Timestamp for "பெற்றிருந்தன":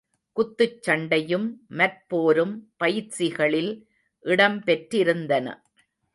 4.63-5.47